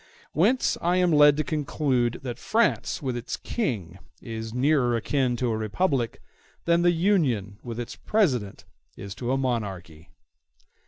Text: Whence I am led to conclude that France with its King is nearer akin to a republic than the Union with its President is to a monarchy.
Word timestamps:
Whence 0.33 0.79
I 0.81 0.95
am 0.97 1.11
led 1.11 1.37
to 1.37 1.43
conclude 1.43 2.21
that 2.23 2.39
France 2.39 3.03
with 3.03 3.15
its 3.15 3.37
King 3.37 3.99
is 4.19 4.51
nearer 4.51 4.95
akin 4.95 5.35
to 5.37 5.51
a 5.51 5.55
republic 5.57 6.23
than 6.65 6.81
the 6.81 6.89
Union 6.89 7.59
with 7.61 7.79
its 7.79 7.95
President 7.97 8.65
is 8.97 9.13
to 9.13 9.31
a 9.31 9.37
monarchy. 9.37 10.09